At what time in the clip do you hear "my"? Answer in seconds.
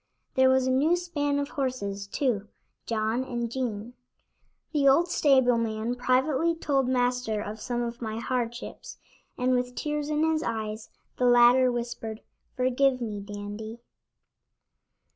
8.01-8.17